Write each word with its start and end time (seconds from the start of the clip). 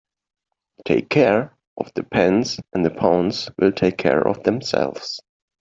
Take 0.83 1.11
care 1.11 1.55
of 1.77 1.93
the 1.93 2.01
pence 2.01 2.57
and 2.73 2.83
the 2.83 2.89
pounds 2.89 3.51
will 3.59 3.71
take 3.71 3.99
care 3.99 4.27
of 4.27 4.41
themselves. 4.41 5.21